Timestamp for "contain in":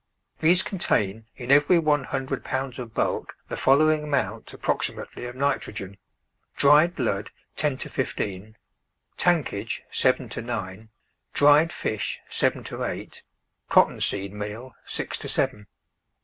0.63-1.51